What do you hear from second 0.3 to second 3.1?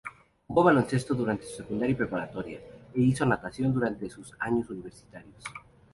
Jugó baloncesto durante la secundaria y preparatoria, e